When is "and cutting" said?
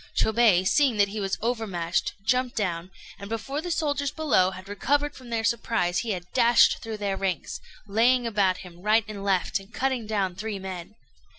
9.59-10.07